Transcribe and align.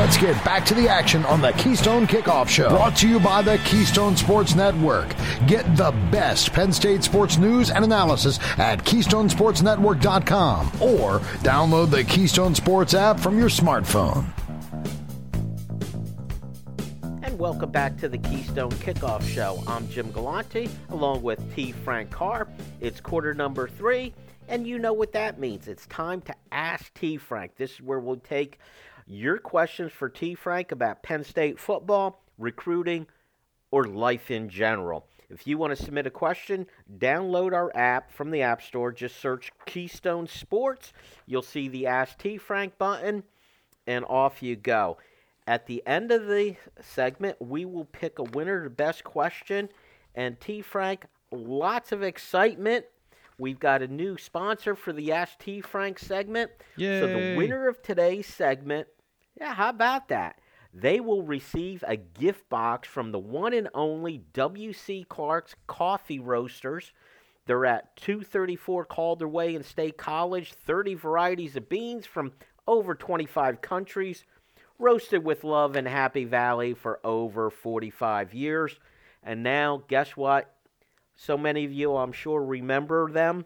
Let's 0.00 0.16
get 0.16 0.42
back 0.46 0.64
to 0.64 0.72
the 0.72 0.88
action 0.88 1.26
on 1.26 1.42
the 1.42 1.52
Keystone 1.52 2.06
Kickoff 2.06 2.48
Show. 2.48 2.70
Brought 2.70 2.96
to 2.96 3.06
you 3.06 3.20
by 3.20 3.42
the 3.42 3.58
Keystone 3.66 4.16
Sports 4.16 4.54
Network. 4.54 5.14
Get 5.46 5.76
the 5.76 5.90
best 6.10 6.54
Penn 6.54 6.72
State 6.72 7.04
sports 7.04 7.36
news 7.36 7.70
and 7.70 7.84
analysis 7.84 8.38
at 8.56 8.82
KeystonesportsNetwork.com 8.82 10.68
or 10.80 11.18
download 11.42 11.90
the 11.90 12.02
Keystone 12.02 12.54
Sports 12.54 12.94
app 12.94 13.20
from 13.20 13.38
your 13.38 13.50
smartphone. 13.50 14.24
And 17.22 17.38
welcome 17.38 17.70
back 17.70 17.98
to 17.98 18.08
the 18.08 18.16
Keystone 18.16 18.72
Kickoff 18.72 19.22
Show. 19.28 19.62
I'm 19.66 19.86
Jim 19.90 20.10
Galante 20.12 20.70
along 20.88 21.20
with 21.20 21.54
T. 21.54 21.72
Frank 21.72 22.10
Carr. 22.10 22.48
It's 22.80 23.02
quarter 23.02 23.34
number 23.34 23.68
three, 23.68 24.14
and 24.48 24.66
you 24.66 24.78
know 24.78 24.94
what 24.94 25.12
that 25.12 25.38
means. 25.38 25.68
It's 25.68 25.86
time 25.88 26.22
to 26.22 26.34
ask 26.50 26.90
T. 26.94 27.18
Frank. 27.18 27.56
This 27.56 27.72
is 27.72 27.82
where 27.82 28.00
we'll 28.00 28.16
take 28.16 28.58
your 29.10 29.38
questions 29.38 29.90
for 29.90 30.08
T. 30.08 30.34
Frank 30.34 30.70
about 30.70 31.02
Penn 31.02 31.24
State 31.24 31.58
football, 31.58 32.22
recruiting, 32.38 33.06
or 33.72 33.84
life 33.84 34.30
in 34.30 34.48
general. 34.48 35.06
If 35.28 35.46
you 35.46 35.58
want 35.58 35.76
to 35.76 35.84
submit 35.84 36.06
a 36.06 36.10
question, 36.10 36.66
download 36.98 37.52
our 37.52 37.74
app 37.76 38.12
from 38.12 38.30
the 38.30 38.42
App 38.42 38.62
Store. 38.62 38.92
Just 38.92 39.20
search 39.20 39.50
Keystone 39.66 40.26
Sports. 40.26 40.92
You'll 41.26 41.42
see 41.42 41.68
the 41.68 41.86
Ask 41.86 42.18
T. 42.18 42.36
Frank 42.36 42.78
button, 42.78 43.24
and 43.86 44.04
off 44.04 44.42
you 44.42 44.56
go. 44.56 44.98
At 45.46 45.66
the 45.66 45.82
end 45.86 46.12
of 46.12 46.26
the 46.26 46.56
segment, 46.80 47.36
we 47.40 47.64
will 47.64 47.86
pick 47.86 48.18
a 48.20 48.24
winner, 48.24 48.62
the 48.62 48.70
best 48.70 49.02
question. 49.02 49.68
And 50.14 50.38
T. 50.40 50.62
Frank, 50.62 51.06
lots 51.32 51.90
of 51.90 52.02
excitement. 52.02 52.84
We've 53.38 53.58
got 53.58 53.82
a 53.82 53.88
new 53.88 54.18
sponsor 54.18 54.76
for 54.76 54.92
the 54.92 55.12
Ask 55.12 55.38
T. 55.38 55.60
Frank 55.60 55.98
segment. 55.98 56.50
So 57.00 57.06
the 57.06 57.36
winner 57.36 57.68
of 57.68 57.82
today's 57.82 58.26
segment, 58.26 58.86
yeah, 59.40 59.54
how 59.54 59.70
about 59.70 60.08
that? 60.08 60.38
They 60.72 61.00
will 61.00 61.22
receive 61.22 61.82
a 61.86 61.96
gift 61.96 62.48
box 62.48 62.86
from 62.86 63.10
the 63.10 63.18
one 63.18 63.54
and 63.54 63.68
only 63.74 64.22
W.C. 64.34 65.06
Clark's 65.08 65.56
Coffee 65.66 66.20
Roasters. 66.20 66.92
They're 67.46 67.66
at 67.66 67.96
234 67.96 68.84
Calder 68.84 69.26
Way 69.26 69.56
in 69.56 69.64
State 69.64 69.96
College. 69.96 70.52
30 70.52 70.94
varieties 70.94 71.56
of 71.56 71.68
beans 71.68 72.06
from 72.06 72.32
over 72.68 72.94
25 72.94 73.60
countries, 73.60 74.24
roasted 74.78 75.24
with 75.24 75.42
love 75.42 75.74
in 75.74 75.86
Happy 75.86 76.24
Valley 76.24 76.74
for 76.74 77.00
over 77.02 77.50
45 77.50 78.32
years. 78.32 78.78
And 79.24 79.42
now, 79.42 79.82
guess 79.88 80.16
what? 80.16 80.54
So 81.16 81.36
many 81.36 81.64
of 81.64 81.72
you, 81.72 81.96
I'm 81.96 82.12
sure, 82.12 82.42
remember 82.42 83.10
them 83.10 83.44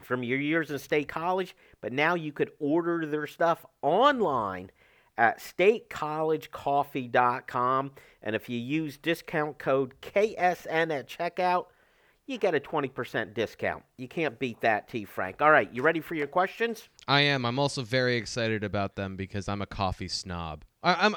from 0.00 0.22
your 0.22 0.38
years 0.38 0.70
in 0.70 0.78
State 0.78 1.08
College, 1.08 1.56
but 1.80 1.92
now 1.92 2.14
you 2.14 2.32
could 2.32 2.52
order 2.60 3.04
their 3.04 3.26
stuff 3.26 3.66
online 3.82 4.70
at 5.18 5.40
statecollegecoffee.com. 5.40 7.90
And 8.22 8.36
if 8.36 8.48
you 8.48 8.58
use 8.58 8.96
discount 8.96 9.58
code 9.58 9.94
KSN 10.00 10.96
at 10.96 11.08
checkout, 11.08 11.66
you 12.26 12.38
get 12.38 12.54
a 12.54 12.60
20% 12.60 13.34
discount. 13.34 13.84
You 13.96 14.08
can't 14.08 14.38
beat 14.38 14.60
that, 14.62 14.88
T. 14.88 15.04
Frank. 15.04 15.40
All 15.40 15.50
right, 15.50 15.72
you 15.72 15.82
ready 15.82 16.00
for 16.00 16.14
your 16.14 16.26
questions? 16.26 16.88
I 17.06 17.20
am. 17.20 17.44
I'm 17.44 17.58
also 17.58 17.82
very 17.82 18.16
excited 18.16 18.64
about 18.64 18.96
them 18.96 19.16
because 19.16 19.48
I'm 19.48 19.62
a 19.62 19.66
coffee 19.66 20.08
snob. 20.08 20.64
I, 20.82 21.06
I'm. 21.06 21.16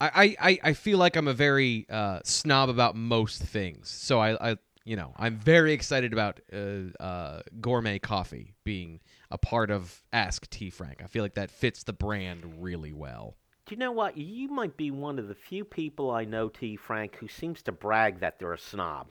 I, 0.00 0.36
I, 0.40 0.58
I 0.62 0.72
feel 0.72 0.98
like 0.98 1.16
I'm 1.16 1.28
a 1.28 1.32
very 1.32 1.86
uh, 1.88 2.18
snob 2.24 2.68
about 2.68 2.96
most 2.96 3.40
things. 3.40 3.88
So 3.88 4.18
I, 4.18 4.50
I 4.50 4.56
you 4.84 4.96
know 4.96 5.14
I'm 5.16 5.36
very 5.36 5.72
excited 5.72 6.12
about 6.12 6.40
uh, 6.52 7.02
uh, 7.02 7.42
gourmet 7.60 8.00
coffee 8.00 8.54
being 8.64 9.00
a 9.34 9.38
part 9.38 9.68
of 9.70 10.04
Ask 10.12 10.48
T 10.48 10.70
Frank. 10.70 11.02
I 11.02 11.08
feel 11.08 11.24
like 11.24 11.34
that 11.34 11.50
fits 11.50 11.82
the 11.82 11.92
brand 11.92 12.62
really 12.62 12.92
well. 12.92 13.36
Do 13.66 13.74
you 13.74 13.78
know 13.78 13.92
what? 13.92 14.16
You 14.16 14.48
might 14.48 14.76
be 14.76 14.92
one 14.92 15.18
of 15.18 15.26
the 15.26 15.34
few 15.34 15.64
people 15.64 16.10
I 16.10 16.24
know, 16.24 16.48
T. 16.48 16.76
Frank, 16.76 17.16
who 17.16 17.26
seems 17.26 17.60
to 17.62 17.72
brag 17.72 18.20
that 18.20 18.38
they're 18.38 18.52
a 18.52 18.58
snob. 18.58 19.08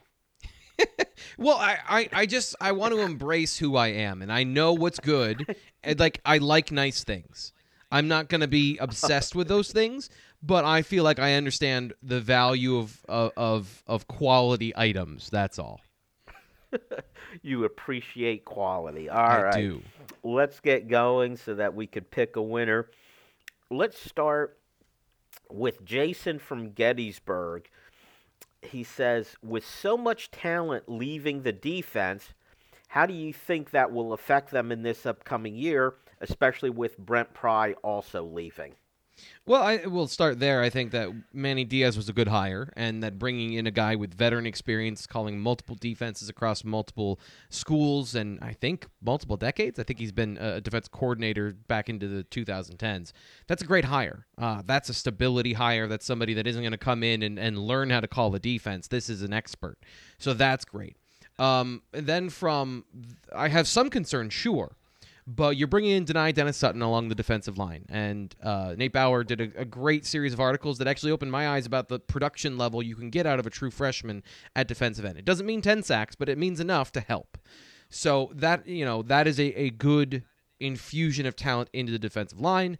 Well, 1.36 1.56
I, 1.56 1.78
I, 1.88 2.08
I 2.12 2.26
just 2.26 2.54
I 2.60 2.72
want 2.72 2.94
to 2.94 3.00
embrace 3.00 3.58
who 3.58 3.76
I 3.76 3.88
am, 3.88 4.22
and 4.22 4.32
I 4.32 4.44
know 4.44 4.72
what's 4.72 5.00
good. 5.00 5.56
and 5.82 5.98
like 5.98 6.20
I 6.24 6.38
like 6.38 6.70
nice 6.70 7.02
things. 7.02 7.52
I'm 7.90 8.08
not 8.08 8.28
gonna 8.28 8.48
be 8.48 8.78
obsessed 8.78 9.34
with 9.34 9.48
those 9.48 9.72
things, 9.72 10.10
but 10.42 10.64
I 10.64 10.82
feel 10.82 11.02
like 11.02 11.18
I 11.18 11.34
understand 11.34 11.92
the 12.02 12.20
value 12.20 12.76
of 12.76 13.04
of 13.08 13.32
of, 13.36 13.82
of 13.86 14.06
quality 14.06 14.72
items. 14.76 15.28
That's 15.30 15.58
all. 15.58 15.80
You 17.42 17.64
appreciate 17.64 18.44
quality. 18.44 19.08
All 19.08 19.18
I 19.18 19.42
right. 19.42 19.56
do. 19.56 19.82
let's 20.22 20.60
get 20.60 20.88
going 20.88 21.36
so 21.36 21.54
that 21.56 21.74
we 21.74 21.86
could 21.86 22.10
pick 22.10 22.36
a 22.36 22.42
winner. 22.42 22.88
Let's 23.70 23.98
start 23.98 24.58
with 25.50 25.84
Jason 25.84 26.38
from 26.38 26.70
Gettysburg. 26.70 27.68
He 28.62 28.84
says, 28.84 29.36
with 29.42 29.66
so 29.66 29.96
much 29.96 30.30
talent 30.30 30.88
leaving 30.88 31.42
the 31.42 31.52
defense, 31.52 32.34
how 32.88 33.04
do 33.06 33.14
you 33.14 33.32
think 33.32 33.70
that 33.70 33.92
will 33.92 34.12
affect 34.12 34.50
them 34.50 34.70
in 34.70 34.82
this 34.82 35.04
upcoming 35.04 35.56
year, 35.56 35.94
especially 36.20 36.70
with 36.70 36.96
Brent 36.96 37.34
Pry 37.34 37.72
also 37.82 38.24
leaving? 38.24 38.74
Well, 39.46 39.62
I 39.62 39.86
will 39.86 40.08
start 40.08 40.40
there. 40.40 40.62
I 40.62 40.70
think 40.70 40.90
that 40.92 41.10
Manny 41.32 41.64
Diaz 41.64 41.96
was 41.96 42.08
a 42.08 42.12
good 42.12 42.28
hire, 42.28 42.72
and 42.76 43.02
that 43.02 43.18
bringing 43.18 43.52
in 43.52 43.66
a 43.66 43.70
guy 43.70 43.94
with 43.94 44.14
veteran 44.14 44.46
experience, 44.46 45.06
calling 45.06 45.38
multiple 45.38 45.76
defenses 45.78 46.28
across 46.28 46.64
multiple 46.64 47.20
schools, 47.50 48.14
and 48.14 48.38
I 48.40 48.54
think 48.54 48.86
multiple 49.02 49.36
decades. 49.36 49.78
I 49.78 49.82
think 49.82 49.98
he's 49.98 50.12
been 50.12 50.38
a 50.38 50.60
defense 50.60 50.88
coordinator 50.88 51.52
back 51.68 51.88
into 51.88 52.08
the 52.08 52.24
2010s. 52.24 53.12
That's 53.46 53.62
a 53.62 53.66
great 53.66 53.84
hire. 53.84 54.26
Uh, 54.38 54.62
that's 54.64 54.88
a 54.88 54.94
stability 54.94 55.52
hire. 55.52 55.86
That's 55.88 56.06
somebody 56.06 56.34
that 56.34 56.46
isn't 56.46 56.62
going 56.62 56.72
to 56.72 56.78
come 56.78 57.02
in 57.02 57.22
and, 57.22 57.38
and 57.38 57.58
learn 57.58 57.90
how 57.90 58.00
to 58.00 58.08
call 58.08 58.34
a 58.34 58.38
defense. 58.38 58.88
This 58.88 59.10
is 59.10 59.22
an 59.22 59.32
expert. 59.32 59.78
So 60.18 60.32
that's 60.32 60.64
great. 60.64 60.96
Um, 61.38 61.82
then 61.92 62.30
from, 62.30 62.84
I 63.34 63.48
have 63.48 63.68
some 63.68 63.90
concern, 63.90 64.30
sure. 64.30 64.76
But 65.26 65.56
you're 65.56 65.68
bringing 65.68 65.92
in 65.92 66.04
Dani 66.04 66.34
Dennis 66.34 66.58
Sutton 66.58 66.82
along 66.82 67.08
the 67.08 67.14
defensive 67.14 67.56
line. 67.56 67.86
And 67.88 68.34
uh, 68.42 68.74
Nate 68.76 68.92
Bauer 68.92 69.24
did 69.24 69.40
a, 69.40 69.60
a 69.60 69.64
great 69.64 70.04
series 70.04 70.34
of 70.34 70.40
articles 70.40 70.76
that 70.78 70.86
actually 70.86 71.12
opened 71.12 71.32
my 71.32 71.48
eyes 71.48 71.64
about 71.64 71.88
the 71.88 71.98
production 71.98 72.58
level 72.58 72.82
you 72.82 72.94
can 72.94 73.08
get 73.08 73.26
out 73.26 73.38
of 73.38 73.46
a 73.46 73.50
true 73.50 73.70
freshman 73.70 74.22
at 74.54 74.68
defensive 74.68 75.04
end. 75.04 75.18
It 75.18 75.24
doesn't 75.24 75.46
mean 75.46 75.62
10 75.62 75.82
sacks, 75.82 76.14
but 76.14 76.28
it 76.28 76.36
means 76.36 76.60
enough 76.60 76.92
to 76.92 77.00
help. 77.00 77.38
So 77.88 78.32
that, 78.34 78.66
you 78.66 78.84
know, 78.84 79.02
that 79.02 79.26
is 79.26 79.40
a, 79.40 79.58
a 79.58 79.70
good 79.70 80.24
infusion 80.60 81.24
of 81.24 81.36
talent 81.36 81.70
into 81.72 81.92
the 81.92 81.98
defensive 81.98 82.40
line. 82.40 82.78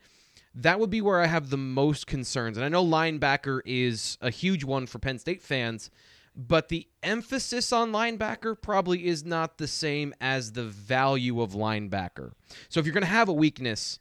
That 0.55 0.79
would 0.79 0.91
be 0.91 1.01
where 1.01 1.21
I 1.21 1.27
have 1.27 1.49
the 1.49 1.57
most 1.57 2.07
concerns. 2.07 2.59
And 2.59 2.65
I 2.65 2.69
know 2.69 2.85
linebacker 2.85 3.61
is 3.65 4.19
a 4.21 4.31
huge 4.31 4.65
one 4.65 4.87
for 4.87 4.99
Penn 4.99 5.19
State 5.19 5.43
fans 5.43 5.91
but 6.37 6.69
the 6.69 6.89
emphasis 7.03 7.73
on 7.73 7.93
linebacker 7.93 8.61
probably 8.61 9.07
is 9.07 9.25
not 9.25 9.59
the 9.59 9.69
same 9.69 10.15
as 10.21 10.53
the 10.53 10.65
value 10.65 11.41
of 11.41 11.53
linebacker. 11.53 12.33
So 12.69 12.81
if 12.81 12.87
you're 12.87 12.93
going 12.93 13.03
to 13.03 13.09
have 13.09 13.29
a 13.29 13.33
weakness, 13.33 14.01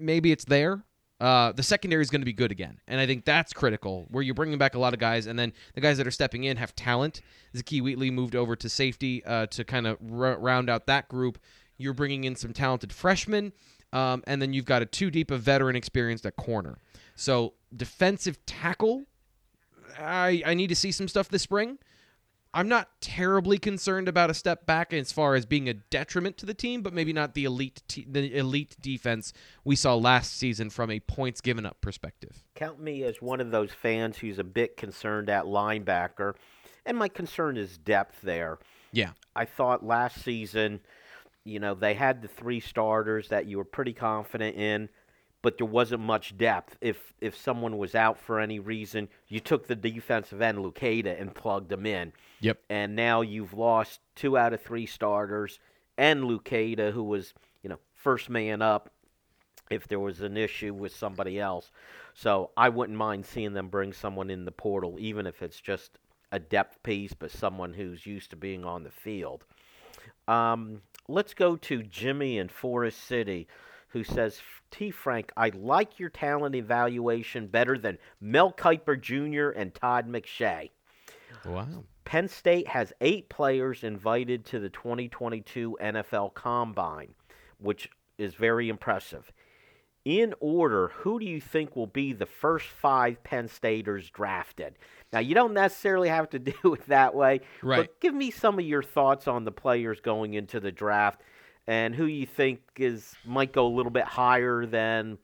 maybe 0.00 0.32
it's 0.32 0.44
there. 0.44 0.84
Uh, 1.20 1.50
the 1.50 1.64
secondary 1.64 2.00
is 2.00 2.10
going 2.10 2.20
to 2.20 2.26
be 2.26 2.32
good 2.32 2.52
again, 2.52 2.78
and 2.86 3.00
I 3.00 3.06
think 3.06 3.24
that's 3.24 3.52
critical. 3.52 4.06
Where 4.10 4.22
you're 4.22 4.36
bringing 4.36 4.56
back 4.56 4.76
a 4.76 4.78
lot 4.78 4.94
of 4.94 5.00
guys, 5.00 5.26
and 5.26 5.36
then 5.36 5.52
the 5.74 5.80
guys 5.80 5.98
that 5.98 6.06
are 6.06 6.12
stepping 6.12 6.44
in 6.44 6.56
have 6.58 6.76
talent. 6.76 7.22
Zakee 7.56 7.82
Wheatley 7.82 8.12
moved 8.12 8.36
over 8.36 8.54
to 8.54 8.68
safety 8.68 9.24
uh, 9.24 9.46
to 9.46 9.64
kind 9.64 9.88
of 9.88 9.98
r- 10.12 10.38
round 10.38 10.70
out 10.70 10.86
that 10.86 11.08
group. 11.08 11.40
You're 11.76 11.92
bringing 11.92 12.22
in 12.22 12.36
some 12.36 12.52
talented 12.52 12.92
freshmen, 12.92 13.52
um, 13.92 14.22
and 14.28 14.40
then 14.40 14.52
you've 14.52 14.64
got 14.64 14.80
a 14.80 14.86
two 14.86 15.10
deep 15.10 15.32
of 15.32 15.42
veteran 15.42 15.74
experience 15.74 16.24
at 16.24 16.36
corner. 16.36 16.78
So 17.16 17.54
defensive 17.74 18.38
tackle 18.46 19.06
I, 19.98 20.42
I 20.44 20.54
need 20.54 20.68
to 20.68 20.76
see 20.76 20.92
some 20.92 21.08
stuff 21.08 21.28
this 21.28 21.42
spring. 21.42 21.78
I'm 22.54 22.68
not 22.68 22.88
terribly 23.00 23.58
concerned 23.58 24.08
about 24.08 24.30
a 24.30 24.34
step 24.34 24.64
back 24.64 24.92
as 24.92 25.12
far 25.12 25.34
as 25.34 25.44
being 25.44 25.68
a 25.68 25.74
detriment 25.74 26.38
to 26.38 26.46
the 26.46 26.54
team, 26.54 26.80
but 26.82 26.94
maybe 26.94 27.12
not 27.12 27.34
the 27.34 27.44
elite 27.44 27.82
te- 27.88 28.06
the 28.08 28.36
elite 28.36 28.74
defense 28.80 29.34
we 29.64 29.76
saw 29.76 29.94
last 29.94 30.34
season 30.34 30.70
from 30.70 30.90
a 30.90 30.98
points 30.98 31.42
given 31.42 31.66
up 31.66 31.80
perspective. 31.82 32.42
Count 32.54 32.80
me 32.80 33.02
as 33.02 33.20
one 33.20 33.40
of 33.40 33.50
those 33.50 33.70
fans 33.70 34.16
who's 34.16 34.38
a 34.38 34.44
bit 34.44 34.76
concerned 34.78 35.28
at 35.28 35.44
linebacker, 35.44 36.34
and 36.86 36.96
my 36.96 37.08
concern 37.08 37.58
is 37.58 37.76
depth 37.76 38.22
there. 38.22 38.58
Yeah. 38.92 39.10
I 39.36 39.44
thought 39.44 39.84
last 39.84 40.24
season, 40.24 40.80
you 41.44 41.60
know, 41.60 41.74
they 41.74 41.94
had 41.94 42.22
the 42.22 42.28
three 42.28 42.60
starters 42.60 43.28
that 43.28 43.46
you 43.46 43.58
were 43.58 43.64
pretty 43.64 43.92
confident 43.92 44.56
in, 44.56 44.88
but 45.48 45.56
there 45.56 45.66
wasn't 45.66 46.02
much 46.02 46.36
depth. 46.36 46.76
If 46.82 47.14
if 47.22 47.34
someone 47.34 47.78
was 47.78 47.94
out 47.94 48.18
for 48.18 48.38
any 48.38 48.58
reason, 48.58 49.08
you 49.28 49.40
took 49.40 49.66
the 49.66 49.74
defensive 49.74 50.42
end 50.42 50.58
Luketa 50.58 51.18
and 51.18 51.34
plugged 51.34 51.70
them 51.70 51.86
in. 51.86 52.12
Yep. 52.40 52.58
And 52.68 52.94
now 52.94 53.22
you've 53.22 53.54
lost 53.54 54.00
two 54.14 54.36
out 54.36 54.52
of 54.52 54.60
three 54.60 54.84
starters 54.84 55.58
and 55.96 56.24
Luketa, 56.24 56.92
who 56.92 57.02
was, 57.02 57.32
you 57.62 57.70
know, 57.70 57.78
first 57.94 58.28
man 58.28 58.60
up 58.60 58.90
if 59.70 59.88
there 59.88 59.98
was 59.98 60.20
an 60.20 60.36
issue 60.36 60.74
with 60.74 60.94
somebody 60.94 61.40
else. 61.40 61.70
So 62.12 62.50
I 62.54 62.68
wouldn't 62.68 62.98
mind 62.98 63.24
seeing 63.24 63.54
them 63.54 63.68
bring 63.68 63.94
someone 63.94 64.28
in 64.28 64.44
the 64.44 64.52
portal, 64.52 64.96
even 64.98 65.26
if 65.26 65.40
it's 65.40 65.62
just 65.62 65.92
a 66.30 66.38
depth 66.38 66.82
piece, 66.82 67.14
but 67.14 67.30
someone 67.30 67.72
who's 67.72 68.04
used 68.04 68.28
to 68.32 68.36
being 68.36 68.66
on 68.66 68.82
the 68.82 68.90
field. 68.90 69.44
Um, 70.28 70.82
let's 71.08 71.32
go 71.32 71.56
to 71.56 71.82
Jimmy 71.82 72.36
in 72.36 72.50
Forest 72.50 73.02
City. 73.02 73.48
Who 73.88 74.04
says, 74.04 74.40
T. 74.70 74.90
Frank, 74.90 75.32
I 75.36 75.50
like 75.54 75.98
your 75.98 76.10
talent 76.10 76.54
evaluation 76.54 77.46
better 77.46 77.78
than 77.78 77.98
Mel 78.20 78.52
Kiper 78.52 79.00
Jr. 79.00 79.48
and 79.58 79.74
Todd 79.74 80.08
McShay. 80.08 80.70
Wow. 81.44 81.84
Penn 82.04 82.28
State 82.28 82.68
has 82.68 82.92
eight 83.00 83.28
players 83.28 83.84
invited 83.84 84.44
to 84.46 84.58
the 84.58 84.68
2022 84.70 85.76
NFL 85.80 86.34
Combine, 86.34 87.14
which 87.58 87.90
is 88.16 88.34
very 88.34 88.68
impressive. 88.68 89.30
In 90.04 90.34
order, 90.40 90.88
who 90.88 91.18
do 91.20 91.26
you 91.26 91.40
think 91.40 91.76
will 91.76 91.86
be 91.86 92.14
the 92.14 92.24
first 92.24 92.66
five 92.66 93.22
Penn 93.24 93.46
Staters 93.48 94.08
drafted? 94.08 94.76
Now, 95.12 95.18
you 95.18 95.34
don't 95.34 95.52
necessarily 95.52 96.08
have 96.08 96.30
to 96.30 96.38
do 96.38 96.54
it 96.74 96.86
that 96.86 97.14
way, 97.14 97.40
Right. 97.62 97.78
but 97.78 98.00
give 98.00 98.14
me 98.14 98.30
some 98.30 98.58
of 98.58 98.64
your 98.64 98.82
thoughts 98.82 99.28
on 99.28 99.44
the 99.44 99.52
players 99.52 100.00
going 100.00 100.34
into 100.34 100.60
the 100.60 100.72
draft 100.72 101.20
and 101.68 101.94
who 101.94 102.06
you 102.06 102.26
think 102.26 102.60
is 102.78 103.14
might 103.24 103.52
go 103.52 103.66
a 103.66 103.74
little 103.74 103.92
bit 103.92 104.04
higher 104.04 104.66
than 104.66 105.18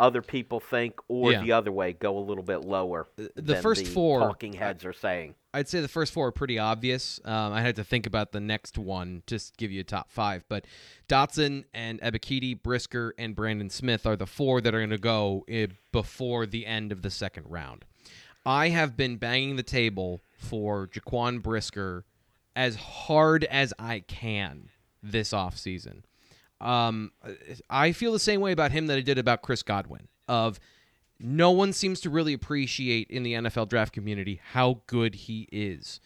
other 0.00 0.22
people 0.22 0.60
think, 0.60 0.94
or 1.08 1.32
Yeah. 1.32 1.42
the 1.42 1.52
other 1.52 1.72
way, 1.72 1.92
go 1.92 2.18
a 2.18 2.20
little 2.20 2.44
bit 2.44 2.58
lower. 2.58 3.08
the 3.16 3.30
than 3.34 3.62
first 3.62 3.84
the 3.84 3.90
four- 3.90 4.20
talking 4.20 4.52
heads 4.52 4.84
are 4.84 4.92
saying. 4.92 5.34
I'd 5.54 5.66
say 5.68 5.80
the 5.80 5.88
first 5.88 6.12
four 6.12 6.28
are 6.28 6.32
pretty 6.32 6.56
obvious. 6.58 7.18
Um, 7.24 7.52
I 7.52 7.62
had 7.62 7.74
to 7.76 7.84
think 7.84 8.06
about 8.06 8.30
the 8.32 8.38
next 8.38 8.76
one, 8.78 9.22
just 9.26 9.56
give 9.56 9.72
you 9.72 9.80
a 9.80 9.84
top 9.84 10.10
five. 10.12 10.44
But 10.48 10.66
Dotson 11.08 11.64
and 11.74 12.00
Ebiketie, 12.00 12.62
Brisker, 12.62 13.12
and 13.18 13.34
Brandon 13.34 13.70
Smith 13.70 14.06
are 14.06 14.14
the 14.14 14.26
four 14.26 14.60
that 14.60 14.72
are 14.74 14.78
going 14.78 14.90
to 14.90 14.98
go 14.98 15.44
eh, 15.48 15.66
before 15.90 16.46
the 16.46 16.66
end 16.66 16.92
of 16.92 17.02
the 17.02 17.10
second 17.10 17.46
round. 17.48 17.84
I 18.46 18.68
have 18.68 18.96
been 18.96 19.16
banging 19.16 19.56
the 19.56 19.62
table 19.64 20.20
for 20.36 20.86
Jaquan 20.86 21.42
Brisker 21.42 22.04
as 22.54 22.76
hard 22.76 23.42
as 23.44 23.74
I 23.80 24.00
can 24.00 24.68
this 25.02 25.30
offseason. 25.32 26.02
Um, 26.60 27.12
I 27.70 27.92
feel 27.92 28.12
the 28.12 28.18
same 28.18 28.40
way 28.40 28.52
about 28.52 28.72
him 28.72 28.88
that 28.88 28.98
I 28.98 29.00
did 29.00 29.18
about 29.18 29.42
Chris 29.42 29.62
Godwin. 29.62 30.08
Of 30.26 30.58
no 31.20 31.50
one 31.50 31.72
seems 31.72 32.00
to 32.00 32.10
really 32.10 32.32
appreciate 32.32 33.08
in 33.10 33.22
the 33.22 33.34
NFL 33.34 33.68
draft 33.68 33.92
community 33.92 34.40
how 34.52 34.82
good 34.86 35.14
he 35.14 35.48
is. 35.50 36.00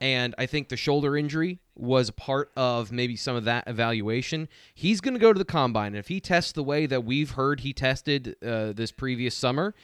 And 0.00 0.34
I 0.38 0.46
think 0.46 0.68
the 0.68 0.76
shoulder 0.76 1.16
injury 1.16 1.58
was 1.74 2.08
a 2.08 2.12
part 2.12 2.52
of 2.56 2.92
maybe 2.92 3.16
some 3.16 3.34
of 3.34 3.44
that 3.44 3.64
evaluation. 3.66 4.48
He's 4.74 5.00
going 5.00 5.14
to 5.14 5.20
go 5.20 5.32
to 5.32 5.38
the 5.38 5.44
combine. 5.44 5.88
And 5.88 5.96
if 5.96 6.08
he 6.08 6.20
tests 6.20 6.52
the 6.52 6.62
way 6.62 6.86
that 6.86 7.04
we've 7.04 7.32
heard 7.32 7.60
he 7.60 7.72
tested 7.72 8.36
uh, 8.44 8.72
this 8.72 8.92
previous 8.92 9.34
summer, 9.34 9.74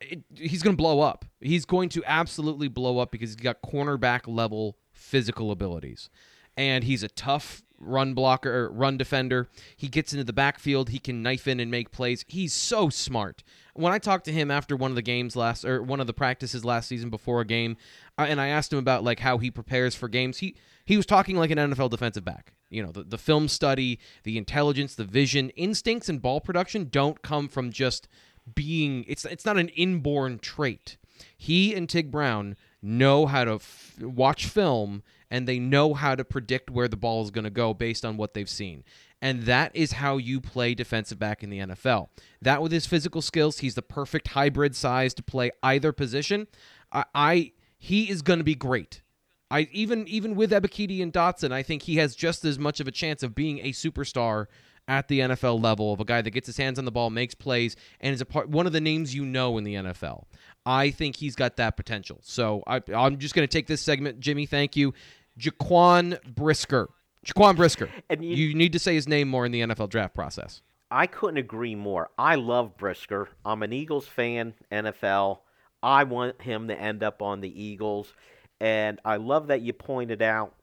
it, 0.00 0.22
he's 0.34 0.62
going 0.62 0.76
to 0.76 0.80
blow 0.80 1.00
up. 1.00 1.26
He's 1.40 1.66
going 1.66 1.90
to 1.90 2.02
absolutely 2.06 2.68
blow 2.68 2.98
up 2.98 3.10
because 3.10 3.30
he's 3.30 3.36
got 3.36 3.60
cornerback 3.62 4.22
level 4.26 4.78
physical 4.92 5.50
abilities. 5.50 6.08
And 6.56 6.84
he's 6.84 7.02
a 7.02 7.08
tough 7.08 7.62
run 7.78 8.14
blocker, 8.14 8.68
run 8.70 8.96
defender. 8.96 9.48
He 9.76 9.88
gets 9.88 10.12
into 10.12 10.24
the 10.24 10.32
backfield. 10.32 10.90
He 10.90 10.98
can 10.98 11.22
knife 11.22 11.46
in 11.46 11.60
and 11.60 11.70
make 11.70 11.90
plays. 11.90 12.24
He's 12.28 12.52
so 12.52 12.88
smart. 12.88 13.42
When 13.74 13.92
I 13.92 13.98
talked 13.98 14.24
to 14.24 14.32
him 14.32 14.50
after 14.50 14.76
one 14.76 14.90
of 14.90 14.96
the 14.96 15.02
games 15.02 15.36
last, 15.36 15.64
or 15.64 15.82
one 15.82 16.00
of 16.00 16.06
the 16.06 16.12
practices 16.12 16.64
last 16.64 16.88
season 16.88 17.10
before 17.10 17.40
a 17.40 17.46
game, 17.46 17.76
and 18.16 18.40
I 18.40 18.48
asked 18.48 18.72
him 18.72 18.78
about 18.78 19.04
like 19.04 19.20
how 19.20 19.38
he 19.38 19.50
prepares 19.50 19.94
for 19.94 20.08
games, 20.08 20.38
he 20.38 20.56
he 20.84 20.96
was 20.96 21.06
talking 21.06 21.36
like 21.36 21.50
an 21.50 21.58
NFL 21.58 21.90
defensive 21.90 22.24
back. 22.24 22.54
You 22.70 22.82
know, 22.82 22.92
the, 22.92 23.02
the 23.02 23.18
film 23.18 23.48
study, 23.48 23.98
the 24.24 24.36
intelligence, 24.36 24.94
the 24.94 25.04
vision, 25.04 25.50
instincts, 25.50 26.08
and 26.08 26.20
ball 26.20 26.40
production 26.40 26.88
don't 26.90 27.22
come 27.22 27.48
from 27.48 27.70
just 27.70 28.08
being. 28.54 29.04
It's 29.06 29.24
it's 29.24 29.44
not 29.44 29.58
an 29.58 29.68
inborn 29.70 30.38
trait. 30.38 30.96
He 31.36 31.74
and 31.74 31.88
Chig 31.88 32.10
Brown 32.10 32.56
know 32.82 33.26
how 33.26 33.44
to 33.44 33.54
f- 33.54 33.96
watch 34.00 34.46
film 34.46 35.02
and 35.30 35.46
they 35.46 35.58
know 35.58 35.94
how 35.94 36.14
to 36.14 36.24
predict 36.24 36.70
where 36.70 36.88
the 36.88 36.96
ball 36.96 37.22
is 37.22 37.30
going 37.30 37.44
to 37.44 37.50
go 37.50 37.74
based 37.74 38.04
on 38.04 38.16
what 38.16 38.34
they've 38.34 38.48
seen. 38.48 38.84
And 39.20 39.42
that 39.44 39.74
is 39.74 39.92
how 39.92 40.16
you 40.16 40.40
play 40.40 40.74
defensive 40.74 41.18
back 41.18 41.42
in 41.42 41.50
the 41.50 41.58
NFL. 41.58 42.08
That 42.40 42.62
with 42.62 42.72
his 42.72 42.86
physical 42.86 43.20
skills, 43.20 43.58
he's 43.58 43.74
the 43.74 43.82
perfect 43.82 44.28
hybrid 44.28 44.76
size 44.76 45.12
to 45.14 45.22
play 45.22 45.50
either 45.62 45.92
position. 45.92 46.46
I, 46.92 47.04
I 47.14 47.52
he 47.78 48.10
is 48.10 48.22
going 48.22 48.38
to 48.38 48.44
be 48.44 48.54
great. 48.54 49.02
I 49.50 49.68
even 49.72 50.06
even 50.08 50.34
with 50.34 50.50
Ebiketie 50.50 51.02
and 51.02 51.12
Dotson, 51.12 51.52
I 51.52 51.62
think 51.62 51.82
he 51.82 51.96
has 51.96 52.14
just 52.14 52.44
as 52.44 52.58
much 52.58 52.80
of 52.80 52.86
a 52.86 52.92
chance 52.92 53.22
of 53.22 53.34
being 53.34 53.58
a 53.60 53.72
superstar 53.72 54.46
at 54.88 55.08
the 55.08 55.20
NFL 55.20 55.62
level 55.62 55.92
of 55.92 56.00
a 56.00 56.04
guy 56.04 56.22
that 56.22 56.30
gets 56.30 56.46
his 56.46 56.56
hands 56.56 56.78
on 56.78 56.86
the 56.86 56.90
ball, 56.90 57.10
makes 57.10 57.34
plays, 57.34 57.76
and 58.00 58.14
is 58.14 58.20
a 58.20 58.26
part 58.26 58.48
one 58.48 58.66
of 58.66 58.72
the 58.72 58.80
names 58.80 59.14
you 59.14 59.24
know 59.24 59.58
in 59.58 59.64
the 59.64 59.74
NFL. 59.74 60.24
I 60.64 60.90
think 60.90 61.16
he's 61.16 61.36
got 61.36 61.56
that 61.56 61.76
potential. 61.76 62.20
So 62.22 62.62
I, 62.66 62.80
I'm 62.94 63.18
just 63.18 63.34
going 63.34 63.46
to 63.46 63.52
take 63.52 63.66
this 63.66 63.80
segment, 63.80 64.20
Jimmy. 64.20 64.46
Thank 64.46 64.76
you, 64.76 64.94
Jaquan 65.38 66.22
Brisker. 66.34 66.88
Jaquan 67.26 67.56
Brisker. 67.56 67.88
And 68.08 68.24
you- 68.24 68.34
you 68.48 68.54
need 68.54 68.72
to 68.72 68.78
say 68.78 68.94
his 68.94 69.08
name 69.08 69.28
more 69.28 69.44
in 69.46 69.52
the 69.52 69.60
NFL 69.60 69.88
draft 69.88 70.14
process. 70.14 70.62
I 70.90 71.06
couldn't 71.06 71.36
agree 71.36 71.74
more. 71.74 72.10
I 72.18 72.36
love 72.36 72.76
Brisker. 72.78 73.28
I'm 73.44 73.62
an 73.62 73.72
Eagles 73.72 74.06
fan, 74.08 74.54
NFL. 74.72 75.42
I 75.82 76.04
want 76.04 76.40
him 76.42 76.68
to 76.68 76.80
end 76.80 77.02
up 77.02 77.20
on 77.22 77.40
the 77.40 77.62
Eagles. 77.62 78.14
And 78.60 78.98
I 79.04 79.16
love 79.16 79.48
that 79.48 79.60
you 79.60 79.72
pointed 79.72 80.22
out 80.22 80.54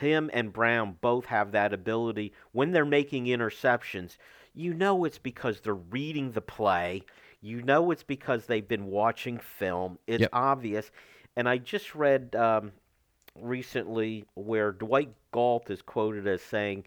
him 0.00 0.30
and 0.32 0.52
Brown 0.52 0.96
both 1.00 1.26
have 1.26 1.52
that 1.52 1.72
ability 1.72 2.32
when 2.52 2.72
they're 2.72 2.84
making 2.84 3.26
interceptions. 3.26 4.16
You 4.54 4.74
know 4.74 5.04
it's 5.04 5.18
because 5.18 5.60
they're 5.60 5.74
reading 5.74 6.32
the 6.32 6.40
play. 6.40 7.02
You 7.40 7.62
know 7.62 7.90
it's 7.90 8.02
because 8.02 8.46
they've 8.46 8.66
been 8.66 8.86
watching 8.86 9.38
film. 9.38 9.98
It's 10.06 10.22
Yep. 10.22 10.30
obvious. 10.32 10.90
And 11.36 11.48
I 11.48 11.58
just 11.58 11.94
read 11.94 12.34
um, 12.36 12.72
recently 13.34 14.24
where 14.34 14.72
Dwight 14.72 15.10
Galt 15.32 15.70
is 15.70 15.82
quoted 15.82 16.26
as 16.26 16.42
saying, 16.42 16.84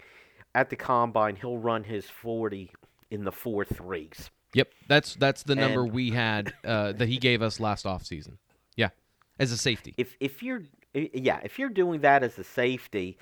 at 0.55 0.69
the 0.69 0.75
combine, 0.75 1.35
he'll 1.35 1.57
run 1.57 1.83
his 1.83 2.05
40 2.05 2.71
in 3.11 3.23
the 3.23 3.31
four 3.31 3.63
threes. 3.65 4.29
Yep, 4.53 4.69
that's 4.87 5.15
that's 5.15 5.43
the 5.43 5.55
number 5.55 5.83
And- 5.83 5.91
we 5.91 6.11
had 6.11 6.53
uh, 6.65 6.93
that 6.93 7.07
he 7.09 7.17
gave 7.17 7.41
us 7.41 7.59
last 7.59 7.85
offseason. 7.85 8.37
Yeah, 8.75 8.89
as 9.39 9.51
a 9.51 9.57
safety. 9.57 9.93
If 9.97 10.15
if 10.19 10.41
you're 10.41 10.63
yeah, 10.93 11.41
if 11.43 11.59
you're 11.59 11.69
doing 11.69 12.01
that 12.01 12.23
as 12.23 12.39
a 12.39 12.43
safety, 12.45 13.17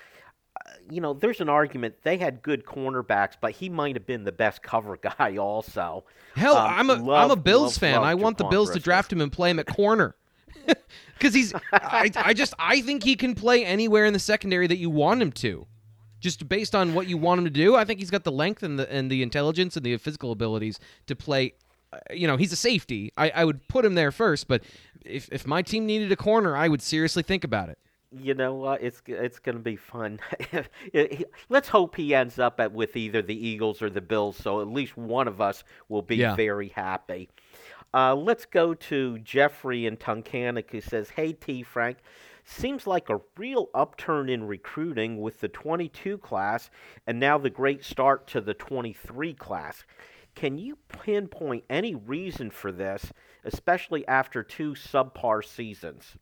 uh, 0.56 0.70
you 0.88 1.00
know, 1.00 1.12
there's 1.12 1.40
an 1.40 1.48
argument 1.48 1.96
they 2.04 2.16
had 2.16 2.42
good 2.42 2.64
cornerbacks, 2.64 3.34
but 3.40 3.50
he 3.52 3.68
might 3.68 3.96
have 3.96 4.06
been 4.06 4.22
the 4.24 4.32
best 4.32 4.62
cover 4.62 4.96
guy 5.18 5.36
also. 5.36 6.04
Hell, 6.36 6.56
Um, 6.56 6.72
I'm 6.72 6.90
a 6.90 7.14
am 7.24 7.30
a 7.32 7.36
Bills 7.36 7.76
fan. 7.76 8.02
I 8.02 8.14
want 8.14 8.38
the 8.38 8.44
Bills 8.44 8.70
to 8.70 8.78
draft 8.78 9.12
him 9.12 9.20
and 9.20 9.30
play 9.32 9.50
him 9.50 9.58
at 9.58 9.66
corner. 9.66 10.14
Because 11.18 11.32
he's, 11.32 11.54
I, 11.72 12.10
I 12.14 12.34
just, 12.34 12.52
I 12.58 12.82
think 12.82 13.02
he 13.02 13.16
can 13.16 13.34
play 13.34 13.64
anywhere 13.64 14.04
in 14.04 14.12
the 14.12 14.18
secondary 14.18 14.66
that 14.66 14.76
you 14.76 14.90
want 14.90 15.22
him 15.22 15.32
to, 15.32 15.66
just 16.20 16.46
based 16.46 16.74
on 16.74 16.92
what 16.92 17.06
you 17.06 17.16
want 17.16 17.38
him 17.38 17.44
to 17.46 17.50
do. 17.50 17.74
I 17.74 17.86
think 17.86 18.00
he's 18.00 18.10
got 18.10 18.24
the 18.24 18.30
length 18.32 18.62
and 18.62 18.78
the 18.78 18.92
and 18.92 19.10
the 19.10 19.22
intelligence 19.22 19.78
and 19.78 19.86
the 19.86 19.96
physical 19.96 20.30
abilities 20.30 20.78
to 21.06 21.16
play. 21.16 21.54
uh, 21.94 21.98
You 22.12 22.26
know, 22.26 22.36
he's 22.36 22.52
a 22.52 22.56
safety. 22.56 23.12
I, 23.16 23.30
I 23.30 23.44
would 23.46 23.66
put 23.66 23.82
him 23.86 23.94
there 23.94 24.12
first, 24.12 24.46
but 24.46 24.62
if 25.06 25.30
if 25.32 25.46
my 25.46 25.62
team 25.62 25.86
needed 25.86 26.12
a 26.12 26.16
corner, 26.16 26.54
I 26.54 26.68
would 26.68 26.82
seriously 26.82 27.22
think 27.22 27.44
about 27.44 27.70
it. 27.70 27.78
You 28.12 28.34
know 28.34 28.54
what? 28.54 28.82
It's 28.82 29.00
it's 29.06 29.38
going 29.38 29.56
to 29.56 29.62
be 29.62 29.76
fun. 29.76 30.20
Let's 31.48 31.68
hope 31.68 31.96
he 31.96 32.14
ends 32.14 32.38
up 32.38 32.60
at 32.60 32.72
with 32.72 32.94
either 32.96 33.22
the 33.22 33.34
Eagles 33.48 33.80
or 33.82 33.88
the 33.90 34.00
Bills, 34.02 34.36
so 34.36 34.60
at 34.60 34.68
least 34.68 34.96
one 34.98 35.28
of 35.28 35.40
us 35.40 35.64
will 35.88 36.02
be 36.02 36.16
Yeah. 36.16 36.36
very 36.36 36.68
happy. 36.68 37.28
Uh, 37.94 38.14
let's 38.14 38.44
go 38.44 38.74
to 38.74 39.18
Jeffrey 39.18 39.86
in 39.86 39.96
Tunkhannock 39.96 40.70
who 40.70 40.80
says, 40.80 41.10
"Hey 41.10 41.32
T 41.32 41.62
Frank, 41.62 41.98
seems 42.44 42.86
like 42.86 43.08
a 43.08 43.20
real 43.36 43.70
upturn 43.74 44.28
in 44.28 44.44
recruiting 44.44 45.20
with 45.20 45.40
the 45.40 45.48
22 45.48 46.18
class 46.18 46.70
and 47.06 47.18
now 47.18 47.38
the 47.38 47.50
great 47.50 47.84
start 47.84 48.26
to 48.28 48.40
the 48.40 48.54
23 48.54 49.34
class. 49.34 49.84
Can 50.34 50.58
you 50.58 50.76
pinpoint 50.88 51.64
any 51.70 51.94
reason 51.94 52.50
for 52.50 52.70
this, 52.70 53.12
especially 53.44 54.06
after 54.06 54.42
two 54.42 54.72
subpar 54.72 55.44
seasons?" 55.44 56.16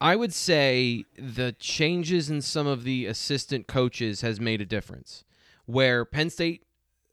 I 0.00 0.14
would 0.14 0.34
say 0.34 1.04
the 1.16 1.52
changes 1.52 2.28
in 2.28 2.42
some 2.42 2.66
of 2.66 2.84
the 2.84 3.06
assistant 3.06 3.66
coaches 3.66 4.20
has 4.20 4.38
made 4.38 4.60
a 4.60 4.66
difference. 4.66 5.24
Where 5.64 6.04
Penn 6.04 6.28
State 6.28 6.65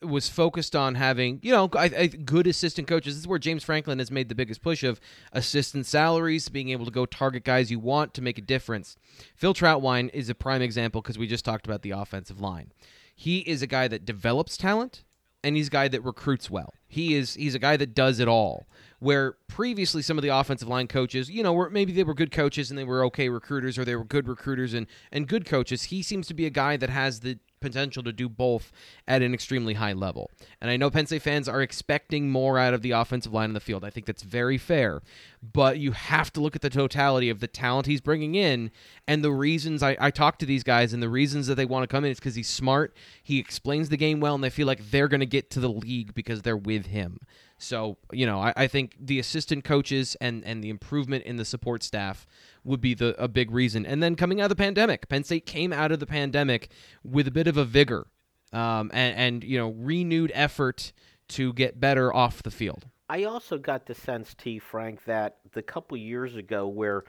was 0.04 0.30
focused 0.30 0.76
on 0.76 0.96
having, 0.96 1.40
you 1.42 1.52
know, 1.52 1.70
I, 1.74 1.86
I, 1.86 2.08
good 2.08 2.48
assistant 2.48 2.88
coaches. 2.88 3.16
This 3.16 3.22
is 3.22 3.28
where 3.28 3.40
James 3.40 3.64
Franklin 3.64 4.00
has 4.00 4.12
made 4.12 4.30
the 4.30 4.36
biggest 4.36 4.62
push 4.62 4.84
of 4.84 5.00
assistant 5.32 5.86
salaries, 5.86 6.50
being 6.50 6.70
able 6.70 6.86
to 6.86 6.92
go 6.92 7.06
target 7.06 7.44
guys 7.44 7.72
you 7.72 7.80
want 7.80 8.14
to 8.14 8.22
make 8.22 8.38
a 8.38 8.42
difference. 8.42 8.96
Phil 9.36 9.54
Trautwein 9.54 10.10
is 10.14 10.30
a 10.30 10.36
prime 10.36 10.62
example 10.62 11.02
because 11.02 11.18
we 11.18 11.28
just 11.28 11.46
talked 11.46 11.66
about 11.66 11.82
the 11.82 11.92
offensive 11.92 12.40
line. 12.40 12.72
He 13.16 13.40
is 13.40 13.62
a 13.62 13.68
guy 13.68 13.88
that 13.88 14.06
develops 14.06 14.58
talent, 14.58 15.04
and 15.44 15.56
he's 15.56 15.68
a 15.68 15.72
guy 15.72 15.88
that 15.88 16.02
recruits 16.02 16.50
well. 16.50 16.74
He 16.88 17.16
is 17.16 17.36
he's 17.36 17.56
a 17.56 17.60
guy 17.60 17.78
that 17.78 17.94
does 17.94 18.20
it 18.20 18.28
all. 18.28 18.66
Where 19.00 19.36
previously 19.50 20.02
some 20.02 20.18
of 20.18 20.22
the 20.22 20.30
offensive 20.30 20.70
line 20.70 20.88
coaches, 20.88 21.30
you 21.30 21.44
know, 21.44 21.52
were 21.52 21.70
maybe 21.70 21.92
they 21.92 22.04
were 22.04 22.14
good 22.14 22.32
coaches 22.32 22.70
and 22.70 22.78
they 22.78 22.86
were 22.86 23.04
okay 23.06 23.28
recruiters, 23.28 23.78
or 23.78 23.84
they 23.84 23.96
were 23.96 24.06
good 24.06 24.28
recruiters 24.28 24.74
and 24.74 24.88
and 25.12 25.28
good 25.28 25.46
coaches. 25.46 25.84
He 25.84 26.02
seems 26.02 26.28
to 26.28 26.34
be 26.34 26.46
a 26.46 26.50
guy 26.50 26.78
that 26.78 26.90
has 26.90 27.20
the 27.20 27.40
potential 27.64 28.04
to 28.04 28.12
do 28.12 28.30
both 28.30 28.72
at 29.08 29.22
an 29.22 29.34
extremely 29.34 29.74
high 29.74 29.94
level. 29.94 30.30
And 30.62 30.70
I 30.70 30.78
know 30.78 30.92
Penn 30.92 31.08
State 31.08 31.24
fans 31.24 31.50
are 31.50 31.62
expecting 31.62 32.30
more 32.30 32.60
out 32.60 32.74
of 32.74 32.84
the 32.84 32.92
offensive 32.92 33.34
line 33.34 33.50
in 33.50 33.54
the 33.54 33.60
field. 33.60 33.84
I 33.84 33.90
think 33.90 34.06
that's 34.06 34.22
very 34.22 34.58
fair. 34.60 35.02
But 35.42 35.80
you 35.80 35.92
have 35.92 36.32
to 36.34 36.42
look 36.42 36.56
at 36.56 36.62
the 36.62 36.70
totality 36.70 37.30
of 37.30 37.40
the 37.40 37.48
talent 37.48 37.88
he's 37.88 38.02
bringing 38.02 38.36
in 38.36 38.72
and 39.08 39.24
the 39.24 39.32
reasons 39.32 39.82
I, 39.84 39.98
I 40.00 40.12
talk 40.12 40.38
to 40.40 40.46
these 40.46 40.64
guys 40.64 40.94
and 40.94 41.02
the 41.02 41.10
reasons 41.10 41.48
that 41.48 41.56
they 41.56 41.66
want 41.66 41.84
to 41.84 41.88
come 41.88 42.06
in 42.06 42.12
is 42.12 42.20
because 42.20 42.36
he's 42.36 42.50
smart. 42.50 42.96
He 43.24 43.40
explains 43.40 43.90
the 43.90 43.98
game 43.98 44.20
well, 44.20 44.36
and 44.36 44.44
they 44.44 44.50
feel 44.50 44.68
like 44.68 44.92
they're 44.92 45.08
going 45.08 45.20
to 45.20 45.26
get 45.26 45.50
to 45.52 45.60
the 45.60 45.70
league 45.70 46.14
because 46.14 46.42
they're 46.42 46.56
with 46.58 46.88
him. 46.88 47.20
So, 47.64 47.98
you 48.12 48.26
know, 48.26 48.40
I, 48.40 48.54
I, 48.56 48.68
think 48.68 48.96
the 49.00 49.20
assistant 49.20 49.64
coaches 49.64 50.16
and, 50.20 50.44
and 50.46 50.64
the 50.64 50.70
improvement 50.70 51.24
in 51.24 51.38
the 51.38 51.46
support 51.46 51.82
staff 51.82 52.28
would 52.64 52.82
be 52.82 52.94
the 52.94 53.16
a 53.22 53.28
big 53.28 53.52
reason. 53.52 53.86
And 53.86 54.04
then 54.04 54.16
coming 54.16 54.42
out 54.42 54.46
of 54.46 54.50
the 54.50 54.56
pandemic, 54.56 55.08
Penn 55.08 55.24
State 55.24 55.46
came 55.46 55.72
out 55.72 55.92
of 55.92 56.00
the 56.00 56.06
pandemic 56.06 56.70
with 57.04 57.28
a 57.28 57.32
bit 57.32 57.48
of 57.48 57.58
a 57.58 57.66
vigor 57.66 58.08
um, 58.52 58.92
and, 58.94 59.18
and, 59.18 59.44
you 59.44 59.58
know, 59.58 59.70
renewed 59.70 60.32
effort 60.36 60.92
to 61.30 61.54
get 61.54 61.80
better 61.80 62.14
off 62.14 62.44
the 62.44 62.52
field. 62.52 62.86
I 63.10 63.24
also 63.24 63.58
got 63.58 63.86
the 63.86 63.96
sense, 63.96 64.34
T. 64.34 64.60
Frank, 64.60 65.06
that 65.06 65.38
the 65.54 65.62
couple 65.62 65.98
years 65.98 66.36
ago 66.36 66.68
where 66.68 67.04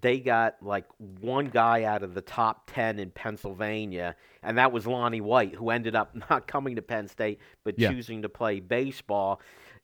they 0.00 0.18
got 0.18 0.56
like 0.60 0.84
one 1.20 1.46
guy 1.46 1.84
out 1.84 2.02
of 2.02 2.14
the 2.14 2.20
top 2.20 2.70
10 2.72 2.98
in 2.98 3.10
Pennsylvania, 3.10 4.16
and 4.42 4.58
that 4.58 4.72
was 4.72 4.86
Lonnie 4.86 5.20
White, 5.20 5.54
who 5.54 5.70
ended 5.70 5.94
up 5.94 6.14
not 6.30 6.46
coming 6.46 6.76
to 6.76 6.82
Penn 6.82 7.08
State 7.08 7.40
but 7.64 7.78
yeah. 7.78 7.90
choosing 7.90 8.22
to 8.22 8.28
play 8.28 8.60
baseball 8.60 9.40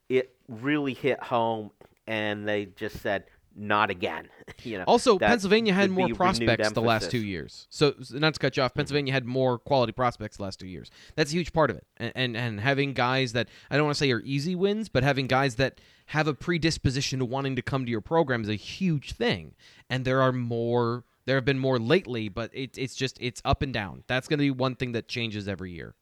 it 0.09 0.35
really 0.47 0.93
hit 0.93 1.21
home, 1.21 1.71
and 2.07 2.47
they 2.47 2.65
just 2.65 3.01
said, 3.01 3.25
not 3.55 3.89
again. 3.89 4.29
you 4.63 4.77
know. 4.77 4.83
Also, 4.85 5.17
Pennsylvania 5.17 5.73
had 5.73 5.91
more 5.91 6.09
prospects 6.09 6.71
the 6.71 6.81
last 6.81 7.11
two 7.11 7.23
years. 7.23 7.67
So, 7.69 7.93
not 8.11 8.33
to 8.33 8.39
cut 8.39 8.57
you 8.57 8.63
off, 8.63 8.73
Pennsylvania 8.73 9.11
mm-hmm. 9.11 9.15
had 9.15 9.25
more 9.25 9.57
quality 9.59 9.91
prospects 9.91 10.37
the 10.37 10.43
last 10.43 10.59
two 10.59 10.67
years. 10.67 10.91
That's 11.15 11.31
a 11.31 11.35
huge 11.35 11.53
part 11.53 11.69
of 11.69 11.77
it. 11.77 11.85
And, 11.97 12.11
and 12.15 12.37
and 12.37 12.59
having 12.59 12.93
guys 12.93 13.33
that 13.33 13.49
I 13.69 13.77
don't 13.77 13.85
want 13.85 13.95
to 13.95 13.99
say 13.99 14.11
are 14.11 14.21
easy 14.21 14.55
wins, 14.55 14.89
but 14.89 15.03
having 15.03 15.27
guys 15.27 15.55
that 15.55 15.79
have 16.07 16.27
a 16.27 16.33
predisposition 16.33 17.19
to 17.19 17.25
wanting 17.25 17.55
to 17.55 17.61
come 17.61 17.85
to 17.85 17.91
your 17.91 18.01
program 18.01 18.41
is 18.41 18.49
a 18.49 18.55
huge 18.55 19.13
thing. 19.13 19.55
And 19.89 20.05
there 20.05 20.21
are 20.21 20.31
more. 20.31 21.05
There 21.25 21.37
have 21.37 21.45
been 21.45 21.59
more 21.59 21.79
lately, 21.79 22.27
but 22.27 22.49
it, 22.53 22.77
it's 22.77 22.95
just 22.95 23.17
it's 23.21 23.41
up 23.45 23.61
and 23.61 23.73
down. 23.73 24.03
That's 24.07 24.27
going 24.27 24.39
to 24.39 24.43
be 24.43 24.51
one 24.51 24.75
thing 24.75 24.91
that 24.91 25.07
changes 25.07 25.47
every 25.47 25.71
year 25.71 25.95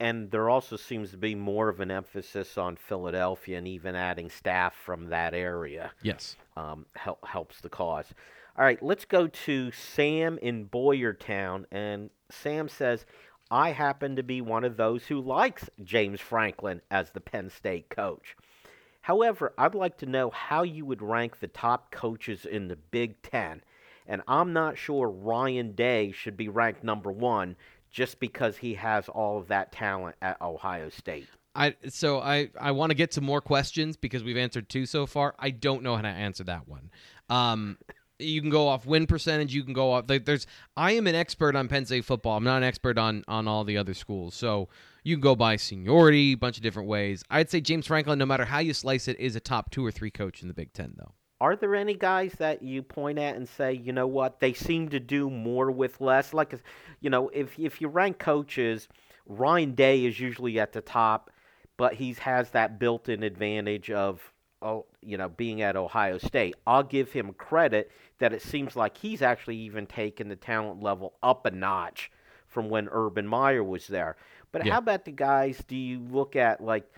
and 0.00 0.30
there 0.30 0.48
also 0.48 0.76
seems 0.76 1.10
to 1.10 1.16
be 1.16 1.34
more 1.34 1.68
of 1.68 1.80
an 1.80 1.90
emphasis 1.90 2.56
on 2.56 2.76
Philadelphia 2.76 3.58
and 3.58 3.66
even 3.66 3.94
adding 3.94 4.30
staff 4.30 4.74
from 4.74 5.08
that 5.08 5.34
area. 5.34 5.92
Yes, 6.02 6.36
um, 6.56 6.86
help, 6.94 7.26
helps 7.26 7.60
the 7.60 7.68
cause. 7.68 8.06
All 8.56 8.64
right, 8.64 8.82
let's 8.82 9.04
go 9.04 9.28
to 9.28 9.70
Sam 9.70 10.38
in 10.38 10.66
Boyertown, 10.66 11.64
and 11.70 12.10
Sam 12.30 12.68
says, 12.68 13.06
"I 13.50 13.70
happen 13.70 14.16
to 14.16 14.22
be 14.22 14.40
one 14.40 14.64
of 14.64 14.76
those 14.76 15.06
who 15.06 15.20
likes 15.20 15.70
James 15.82 16.20
Franklin 16.20 16.80
as 16.90 17.10
the 17.10 17.20
Penn 17.20 17.50
State 17.50 17.88
coach." 17.88 18.36
However, 19.02 19.54
I'd 19.56 19.74
like 19.74 19.96
to 19.98 20.06
know 20.06 20.30
how 20.30 20.64
you 20.64 20.84
would 20.84 21.00
rank 21.00 21.40
the 21.40 21.48
top 21.48 21.90
coaches 21.90 22.44
in 22.44 22.68
the 22.68 22.76
Big 22.76 23.22
Ten. 23.22 23.62
And 24.06 24.22
I'm 24.26 24.52
not 24.52 24.78
sure 24.78 25.08
Ryan 25.08 25.72
Day 25.72 26.12
should 26.12 26.36
be 26.36 26.48
ranked 26.48 26.82
number 26.82 27.12
one 27.12 27.56
just 27.90 28.20
because 28.20 28.56
he 28.56 28.74
has 28.74 29.08
all 29.08 29.38
of 29.38 29.48
that 29.48 29.72
talent 29.72 30.16
at 30.22 30.40
Ohio 30.40 30.88
State. 30.90 31.28
I 31.54 31.74
so 31.88 32.20
I 32.20 32.50
I 32.60 32.70
want 32.70 32.90
to 32.90 32.94
get 32.94 33.10
to 33.12 33.20
more 33.20 33.40
questions 33.40 33.96
because 33.96 34.22
we've 34.22 34.36
answered 34.36 34.68
two 34.68 34.86
so 34.86 35.06
far. 35.06 35.34
I 35.38 35.50
don't 35.50 35.82
know 35.82 35.96
how 35.96 36.02
to 36.02 36.08
answer 36.08 36.44
that 36.44 36.68
one. 36.68 36.90
Um, 37.28 37.78
you 38.18 38.40
can 38.40 38.50
go 38.50 38.68
off 38.68 38.86
win 38.86 39.06
percentage. 39.06 39.54
You 39.54 39.64
can 39.64 39.72
go 39.72 39.92
off. 39.92 40.04
Like, 40.08 40.24
there's. 40.24 40.46
I 40.76 40.92
am 40.92 41.06
an 41.06 41.14
expert 41.14 41.56
on 41.56 41.68
Penn 41.68 41.86
State 41.86 42.04
football. 42.04 42.36
I'm 42.36 42.44
not 42.44 42.58
an 42.58 42.64
expert 42.64 42.98
on 42.98 43.24
on 43.28 43.48
all 43.48 43.64
the 43.64 43.76
other 43.76 43.94
schools. 43.94 44.34
So 44.34 44.68
you 45.02 45.16
can 45.16 45.20
go 45.20 45.34
by 45.34 45.56
seniority, 45.56 46.32
a 46.32 46.36
bunch 46.36 46.56
of 46.56 46.62
different 46.62 46.88
ways. 46.88 47.24
I'd 47.30 47.50
say 47.50 47.60
James 47.60 47.86
Franklin, 47.86 48.18
no 48.18 48.26
matter 48.26 48.44
how 48.44 48.58
you 48.58 48.74
slice 48.74 49.08
it, 49.08 49.18
is 49.18 49.36
a 49.36 49.40
top 49.40 49.70
two 49.70 49.84
or 49.84 49.90
three 49.90 50.10
coach 50.10 50.42
in 50.42 50.48
the 50.48 50.54
Big 50.54 50.72
Ten, 50.72 50.94
though 50.96 51.14
are 51.40 51.56
there 51.56 51.74
any 51.74 51.94
guys 51.94 52.32
that 52.38 52.62
you 52.62 52.82
point 52.82 53.18
at 53.18 53.36
and 53.36 53.48
say, 53.48 53.72
you 53.72 53.92
know 53.92 54.06
what, 54.06 54.40
they 54.40 54.52
seem 54.52 54.88
to 54.88 55.00
do 55.00 55.30
more 55.30 55.70
with 55.70 56.00
less? 56.00 56.34
Like, 56.34 56.54
you 57.00 57.10
know, 57.10 57.28
if 57.28 57.58
if 57.58 57.80
you 57.80 57.88
rank 57.88 58.18
coaches, 58.18 58.88
Ryan 59.26 59.74
Day 59.74 60.04
is 60.04 60.18
usually 60.18 60.58
at 60.58 60.72
the 60.72 60.80
top, 60.80 61.30
but 61.76 61.94
he 61.94 62.12
has 62.14 62.50
that 62.50 62.78
built-in 62.78 63.22
advantage 63.22 63.90
of, 63.90 64.32
oh, 64.62 64.86
you 65.00 65.16
know, 65.16 65.28
being 65.28 65.62
at 65.62 65.76
Ohio 65.76 66.18
State. 66.18 66.56
I'll 66.66 66.82
give 66.82 67.12
him 67.12 67.32
credit 67.34 67.92
that 68.18 68.32
it 68.32 68.42
seems 68.42 68.74
like 68.74 68.96
he's 68.96 69.22
actually 69.22 69.58
even 69.58 69.86
taken 69.86 70.28
the 70.28 70.36
talent 70.36 70.82
level 70.82 71.14
up 71.22 71.46
a 71.46 71.50
notch 71.52 72.10
from 72.48 72.68
when 72.68 72.88
Urban 72.90 73.28
Meyer 73.28 73.62
was 73.62 73.86
there. 73.86 74.16
But 74.50 74.66
yeah. 74.66 74.72
how 74.72 74.78
about 74.78 75.04
the 75.04 75.12
guys? 75.12 75.62
Do 75.68 75.76
you 75.76 76.00
look 76.00 76.34
at 76.34 76.60
like? 76.60 76.90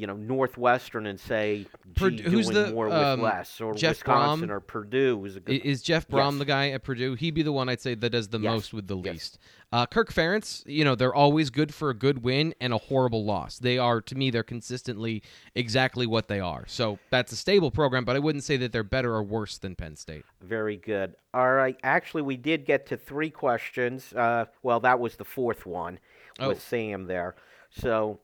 You 0.00 0.06
know 0.06 0.16
Northwestern 0.16 1.06
and 1.06 1.20
say 1.20 1.66
Purdue, 1.94 2.22
who's 2.22 2.48
the 2.48 2.72
more 2.72 2.90
um, 2.90 3.20
with 3.20 3.30
less, 3.30 3.60
or 3.60 3.74
Jeff 3.74 3.98
Wisconsin 3.98 4.48
Brohm, 4.48 4.52
or 4.52 4.60
Purdue 4.60 5.22
is 5.26 5.36
a 5.36 5.40
good. 5.40 5.60
Is 5.62 5.82
Jeff 5.82 6.08
Brohm 6.08 6.32
yes. 6.32 6.38
the 6.38 6.44
guy 6.46 6.70
at 6.70 6.82
Purdue? 6.82 7.14
He'd 7.14 7.34
be 7.34 7.42
the 7.42 7.52
one 7.52 7.68
I'd 7.68 7.80
say 7.80 7.94
that 7.94 8.10
does 8.10 8.28
the 8.28 8.40
yes. 8.40 8.50
most 8.50 8.72
with 8.72 8.86
the 8.86 8.96
yes. 8.96 9.12
least. 9.12 9.38
Uh, 9.72 9.86
Kirk 9.86 10.12
Ferentz, 10.12 10.64
you 10.66 10.84
know, 10.84 10.94
they're 10.96 11.14
always 11.14 11.50
good 11.50 11.72
for 11.72 11.90
a 11.90 11.94
good 11.94 12.24
win 12.24 12.54
and 12.60 12.72
a 12.72 12.78
horrible 12.78 13.24
loss. 13.24 13.58
They 13.58 13.78
are 13.78 14.00
to 14.00 14.14
me, 14.16 14.30
they're 14.30 14.42
consistently 14.42 15.22
exactly 15.54 16.06
what 16.06 16.28
they 16.28 16.40
are. 16.40 16.64
So 16.66 16.98
that's 17.10 17.30
a 17.30 17.36
stable 17.36 17.70
program, 17.70 18.04
but 18.04 18.16
I 18.16 18.18
wouldn't 18.18 18.44
say 18.44 18.56
that 18.56 18.72
they're 18.72 18.82
better 18.82 19.14
or 19.14 19.22
worse 19.22 19.58
than 19.58 19.76
Penn 19.76 19.96
State. 19.96 20.24
Very 20.40 20.76
good. 20.76 21.14
All 21.34 21.52
right, 21.52 21.76
actually, 21.82 22.22
we 22.22 22.36
did 22.36 22.64
get 22.64 22.86
to 22.86 22.96
three 22.96 23.30
questions. 23.30 24.12
Uh, 24.12 24.46
well, 24.62 24.80
that 24.80 24.98
was 24.98 25.16
the 25.16 25.24
fourth 25.24 25.66
one 25.66 26.00
with 26.40 26.56
oh. 26.56 26.60
Sam 26.60 27.04
there. 27.04 27.36
So 27.70 28.18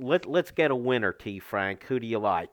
let 0.00 0.26
let's 0.26 0.50
get 0.50 0.70
a 0.70 0.76
winner, 0.76 1.12
T. 1.12 1.38
Frank. 1.38 1.84
Who 1.84 2.00
do 2.00 2.06
you 2.06 2.18
like? 2.18 2.50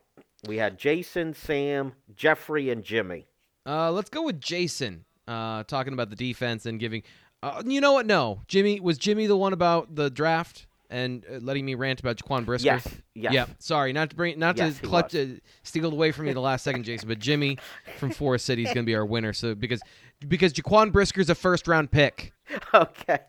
We 0.47 0.57
had 0.57 0.77
Jason, 0.77 1.33
Sam, 1.33 1.93
Jeffrey, 2.15 2.69
and 2.69 2.83
Jimmy. 2.83 3.27
Uh, 3.65 3.91
let's 3.91 4.09
go 4.09 4.23
with 4.23 4.39
Jason. 4.39 5.05
Uh, 5.27 5.63
talking 5.63 5.93
about 5.93 6.09
the 6.09 6.15
defense 6.15 6.65
and 6.65 6.79
giving. 6.79 7.03
Uh, 7.41 7.63
you 7.65 7.81
know 7.81 7.93
what? 7.93 8.05
No, 8.05 8.41
Jimmy 8.47 8.79
was 8.79 8.97
Jimmy 8.97 9.27
the 9.27 9.37
one 9.37 9.53
about 9.53 9.95
the 9.95 10.09
draft 10.09 10.67
and 10.95 11.25
uh, 11.29 11.39
letting 11.41 11.65
me 11.65 11.75
rant 11.75 11.99
about 11.99 12.15
Jaquan 12.15 12.45
Brisker. 12.45 12.65
Yes. 12.65 12.87
Yes. 13.13 13.33
Yeah. 13.33 13.45
Sorry, 13.59 13.91
not 13.91 14.11
to 14.11 14.15
bring, 14.15 14.39
not 14.39 14.57
yes, 14.57 14.79
to 14.79 14.87
clutch, 14.87 15.13
uh, 15.13 15.25
steal 15.61 15.91
away 15.91 16.13
from 16.13 16.25
me 16.25 16.33
the 16.33 16.39
last 16.39 16.63
second, 16.63 16.85
Jason. 16.85 17.09
But 17.09 17.19
Jimmy 17.19 17.57
from 17.97 18.11
Forest 18.11 18.45
City 18.45 18.63
is 18.63 18.67
going 18.67 18.85
to 18.85 18.89
be 18.89 18.95
our 18.95 19.05
winner. 19.05 19.33
So 19.33 19.55
because 19.55 19.81
because 20.25 20.53
Jaquan 20.53 20.93
Brisker's 20.93 21.29
a 21.29 21.35
first 21.35 21.67
round 21.67 21.91
pick. 21.91 22.31
Okay. 22.75 23.19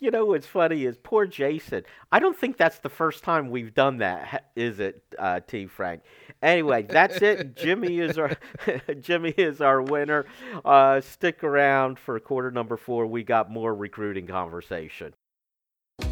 You 0.00 0.10
know 0.10 0.24
what's 0.24 0.48
funny 0.48 0.84
is 0.84 0.96
poor 1.00 1.26
Jason. 1.26 1.84
I 2.10 2.18
don't 2.18 2.36
think 2.36 2.56
that's 2.56 2.78
the 2.80 2.88
first 2.88 3.22
time 3.22 3.50
we've 3.50 3.72
done 3.72 3.98
that, 3.98 4.50
is 4.56 4.80
it, 4.80 5.00
uh, 5.16 5.40
T. 5.46 5.66
Frank? 5.66 6.02
Anyway, 6.42 6.82
that's 6.82 7.22
it. 7.22 7.54
Jimmy 7.62 8.00
is 8.00 8.18
our 8.18 8.32
Jimmy 9.00 9.30
is 9.30 9.60
our 9.60 9.80
winner. 9.80 10.26
Uh, 10.64 11.00
stick 11.00 11.44
around 11.44 12.00
for 12.00 12.18
quarter 12.18 12.50
number 12.50 12.76
four. 12.76 13.06
We 13.06 13.22
got 13.22 13.48
more 13.48 13.72
recruiting 13.72 14.26
conversation. 14.26 15.14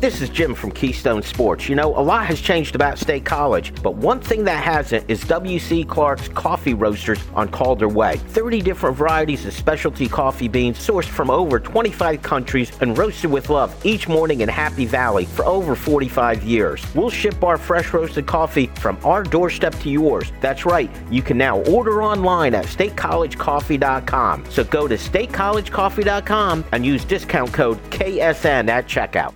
This 0.02 0.20
is 0.20 0.30
Jim 0.30 0.54
from 0.54 0.70
Keystone 0.72 1.22
Sports. 1.22 1.68
You 1.68 1.76
know, 1.76 1.96
a 1.96 2.02
lot 2.02 2.26
has 2.26 2.40
changed 2.40 2.74
about 2.74 2.98
State 2.98 3.24
College, 3.24 3.72
but 3.82 3.94
one 3.94 4.20
thing 4.20 4.42
that 4.44 4.62
hasn't 4.62 5.08
is 5.08 5.20
W.C. 5.28 5.84
Clark's 5.84 6.28
Coffee 6.28 6.74
Roasters 6.74 7.20
on 7.34 7.48
Calder 7.48 7.88
Way. 7.88 8.16
30 8.16 8.62
different 8.62 8.96
varieties 8.96 9.46
of 9.46 9.52
specialty 9.52 10.08
coffee 10.08 10.48
beans 10.48 10.76
sourced 10.76 11.06
from 11.06 11.30
over 11.30 11.60
25 11.60 12.22
countries 12.22 12.70
and 12.80 12.98
roasted 12.98 13.30
with 13.30 13.48
love 13.48 13.74
each 13.86 14.08
morning 14.08 14.40
in 14.40 14.48
Happy 14.48 14.86
Valley 14.86 15.24
for 15.24 15.44
over 15.44 15.76
45 15.76 16.42
years. 16.42 16.84
We'll 16.96 17.10
ship 17.10 17.42
our 17.42 17.56
fresh 17.56 17.92
roasted 17.92 18.26
coffee 18.26 18.66
from 18.80 18.98
our 19.04 19.22
doorstep 19.22 19.74
to 19.80 19.88
yours. 19.88 20.32
That's 20.40 20.64
right, 20.64 20.90
you 21.10 21.22
can 21.22 21.38
now 21.38 21.60
order 21.62 22.02
online 22.02 22.54
at 22.54 22.66
statecollegecoffee.com. 22.66 24.46
So 24.48 24.64
go 24.64 24.86
to 24.86 24.96
statecollegecoffee.com 24.96 26.64
and 26.70 26.86
use 26.86 27.04
discount 27.04 27.52
code 27.52 27.82
KSN 27.90 28.68
at 28.68 28.86
checkout. 28.86 29.34